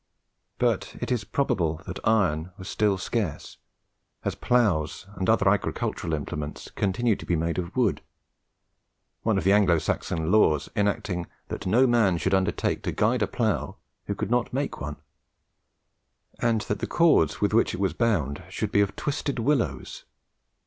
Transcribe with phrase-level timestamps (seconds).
[0.57, 3.57] But it is probable that iron was still scarce,
[4.25, 8.01] as ploughs and other agricultural implements continued to be made of wood,
[9.21, 13.27] one of the Anglo Saxon laws enacting that no man should undertake to guide a
[13.27, 13.75] plough
[14.07, 14.95] who could not make one;
[16.39, 20.05] and that the cords with which it was bound should be of twisted willows.